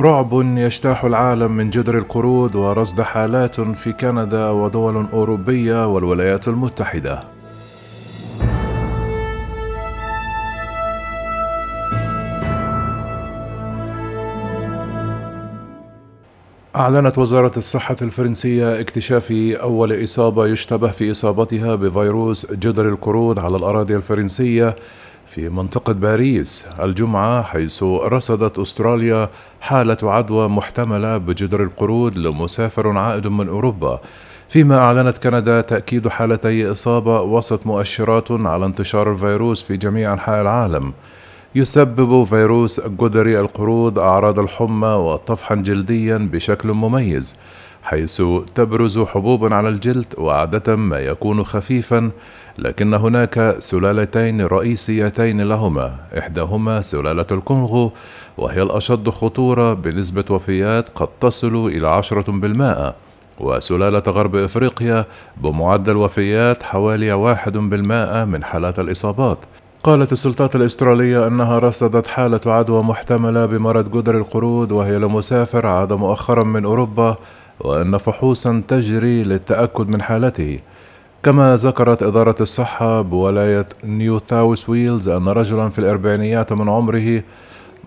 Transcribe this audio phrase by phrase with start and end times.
[0.00, 7.24] رعب يجتاح العالم من جدر القرود ورصد حالات في كندا ودول أوروبية والولايات المتحدة.
[16.76, 19.32] أعلنت وزارة الصحة الفرنسية اكتشاف
[19.62, 24.76] أول إصابة يشتبه في إصابتها بفيروس جدر القرود على الأراضي الفرنسية
[25.30, 29.28] في منطقة باريس الجمعة حيث رصدت أستراليا
[29.60, 34.00] حالة عدوى محتملة بجدر القرود لمسافر عائد من أوروبا.
[34.48, 40.92] فيما أعلنت كندا تأكيد حالتي إصابة وسط مؤشرات على انتشار الفيروس في جميع أنحاء العالم.
[41.54, 47.36] يسبب فيروس جدري القرود أعراض الحمى وطفحا جلديا بشكل مميز.
[47.82, 48.22] حيث
[48.54, 52.10] تبرز حبوب على الجلد وعادة ما يكون خفيفا
[52.58, 55.94] لكن هناك سلالتين رئيسيتين لهما.
[56.18, 57.92] إحداهما سلالة الكونغو
[58.38, 62.94] وهي الأشد خطورة بنسبة وفيات قد تصل إلى عشرة بالمائة.
[63.40, 65.04] وسلالة غرب إفريقيا
[65.36, 69.38] بمعدل وفيات حوالي واحد بالمائة من حالات الإصابات.
[69.84, 76.44] قالت السلطات الأسترالية أنها رصدت حالة عدوى محتملة بمرض جدر القرود وهي لمسافر عاد مؤخرا
[76.44, 77.16] من أوروبا.
[77.60, 80.58] وأن فحوصا تجري للتأكد من حالته.
[81.22, 87.22] كما ذكرت إدارة الصحة بولاية نيو ساوث ويلز أن رجلا في الأربعينيات من عمره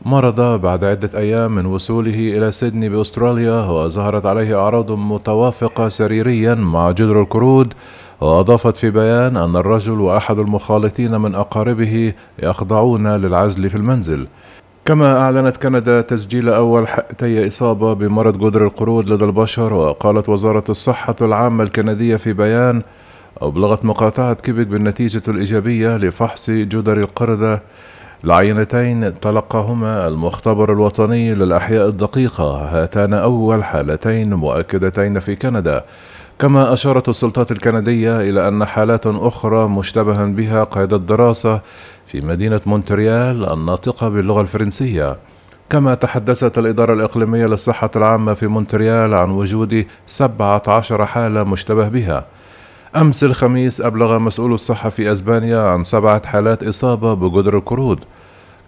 [0.05, 6.91] مرض بعد عدة أيام من وصوله إلى سيدني بأستراليا وظهرت عليه أعراض متوافقة سريريا مع
[6.91, 7.73] جدر القرود.
[8.21, 14.27] وأضافت في بيان أن الرجل وأحد المخالطين من أقاربه يخضعون للعزل في المنزل.
[14.85, 21.15] كما أعلنت كندا تسجيل أول حالتي إصابة بمرض جدر القرود لدى البشر وقالت وزارة الصحة
[21.21, 22.81] العامة الكندية في بيان
[23.41, 27.63] أبلغت مقاطعة كيبك بالنتيجة الإيجابية لفحص جدر القردة
[28.23, 35.83] العينتين تلقاهما المختبر الوطني للأحياء الدقيقة هاتان أول حالتين مؤكدتين في كندا.
[36.43, 41.61] كما أشارت السلطات الكندية إلى أن حالات أخرى مشتبها بها قيد الدراسة
[42.05, 45.15] في مدينة مونتريال الناطقة باللغة الفرنسية.
[45.69, 52.25] كما تحدثت الإدارة الإقليمية للصحة العامة في مونتريال عن وجود 17 حالة مشتبه بها.
[52.95, 57.99] أمس الخميس أبلغ مسؤول الصحة في أسبانيا عن سبعة حالات إصابة بجدري القرود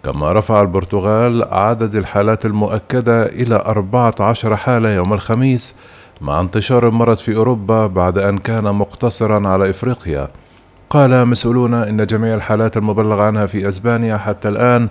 [0.04, 5.76] كما رفع البرتغال عدد الحالات المؤكدة إلى 14 حالة يوم الخميس
[6.20, 10.28] مع انتشار المرض في أوروبا بعد أن كان مقتصرا على إفريقيا.
[10.90, 14.88] قال مسؤولون إن جميع الحالات المبلغ عنها في أسبانيا حتى الآن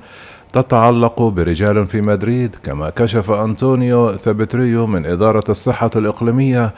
[0.53, 6.74] تتعلق برجال في مدريد كما كشف أنطونيو ثبتريو من إدارة الصحة الإقليمية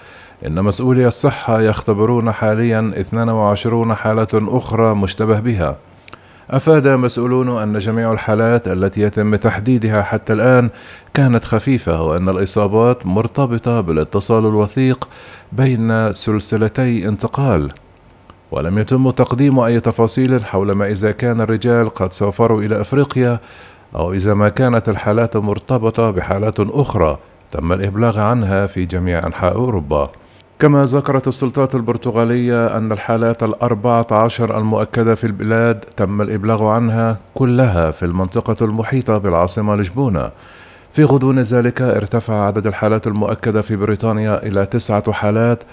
[0.45, 5.77] إن مسؤولي الصحة يختبرون حاليا 22 حالة أخرى مشتبه بها.
[6.51, 10.69] أفاد مسؤولون أن جميع الحالات التي يتم تحديدها حتى الآن
[11.13, 15.09] كانت خفيفة وأن الإصابات مرتبطة بالاتصال الوثيق
[15.51, 17.71] بين سلسلتي انتقال.
[18.51, 23.39] ولم يتم تقديم أي تفاصيل حول ما إذا كان الرجال قد سافروا إلى أفريقيا
[23.95, 27.17] أو إذا ما كانت الحالات مرتبطة بحالات أخرى
[27.51, 30.09] تم الإبلاغ عنها في جميع أنحاء أوروبا.
[30.59, 37.91] كما ذكرت السلطات البرتغالية أن الحالات الأربعة عشر المؤكدة في البلاد تم الإبلاغ عنها كلها
[37.91, 40.31] في المنطقة المحيطة بالعاصمة لشبونة.
[40.93, 45.63] في غضون ذلك ارتفع عدد الحالات المؤكدة في بريطانيا إلى تسعة حالات.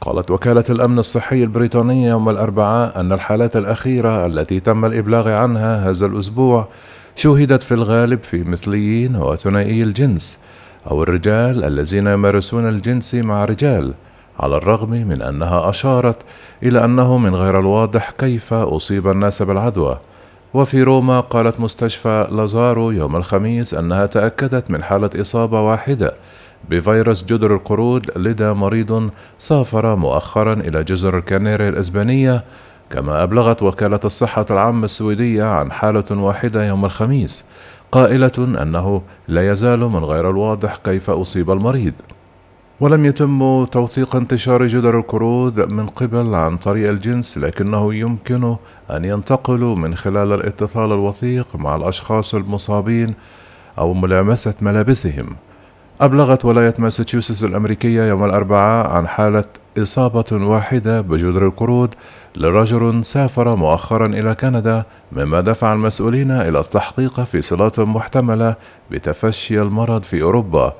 [0.00, 6.06] قالت وكالة الأمن الصحي البريطانية يوم الأربعاء أن الحالات الأخيرة التي تم الإبلاغ عنها هذا
[6.06, 6.68] الأسبوع
[7.16, 10.40] شوهدت في الغالب في مثليين وثنائي الجنس
[10.90, 13.94] أو الرجال الذين يمارسون الجنس مع رجال.
[14.40, 16.22] على الرغم من أنها أشارت
[16.62, 19.98] إلى أنه من غير الواضح كيف أصيب الناس بالعدوى.
[20.54, 26.14] وفي روما قالت مستشفى لازارو يوم الخميس أنها تأكدت من حالة إصابة واحدة
[26.70, 32.44] بفيروس جدر القرود لدى مريض سافر مؤخرا إلى جزر الكناري الإسبانية
[32.90, 37.44] كما أبلغت وكالة الصحة العامة السويدية عن حالة واحدة يوم الخميس
[37.92, 41.94] قائلة أنه لا يزال من غير الواضح كيف أصيب المريض.
[42.80, 48.56] ولم يتم توثيق انتشار جدر القرود من قبل عن طريق الجنس لكنه يمكن
[48.90, 53.14] أن ينتقل من خلال الاتصال الوثيق مع الأشخاص المصابين
[53.78, 55.26] أو ملامسة ملابسهم.
[56.00, 59.44] أبلغت ولاية ماساتشوستس الأمريكية يوم الأربعاء عن حالة
[59.82, 61.94] إصابة واحدة بجدر القرود
[62.36, 68.54] لرجل سافر مؤخرا إلى كندا مما دفع المسؤولين إلى التحقيق في صلات محتملة
[68.90, 70.74] بتفشي المرض في أوروبا.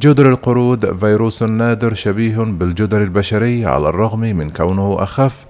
[0.00, 5.46] جدر القرود فيروس نادر شبيه بالجدر البشري على الرغم من كونه أخف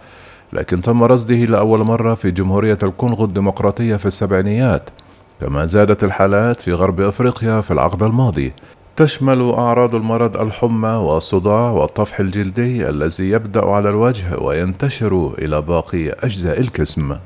[0.52, 4.90] لكن تم رصده لأول مرة في جمهورية الكونغو الديمقراطية في السبعينيات
[5.40, 8.52] كما زادت الحالات في غرب أفريقيا في العقد الماضي.
[9.00, 16.60] تشمل أعراض المرض الحمى والصداع والطفح الجلدي الذي يبدأ على الوجه وينتشر إلى باقي أجزاء
[16.60, 17.16] الجسم.